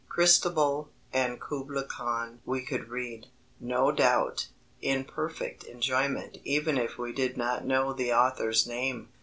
[0.09, 3.27] Christabel and Kubla Kahn we could read,
[3.59, 4.47] no doubt,
[4.81, 9.09] in perfect enjoyment even if we did not know the author's name.